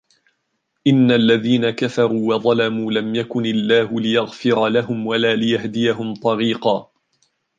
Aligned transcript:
إِنَّ 0.87 1.11
الَّذِينَ 1.11 1.69
كَفَرُوا 1.69 2.35
وَظَلَمُوا 2.35 2.91
لَمْ 2.91 3.15
يَكُنِ 3.15 3.45
اللَّهُ 3.45 4.01
لِيَغْفِرَ 4.01 4.67
لَهُمْ 4.67 5.07
وَلَا 5.07 5.35
لِيَهْدِيَهُمْ 5.35 6.13
طَرِيقًا 6.15 6.91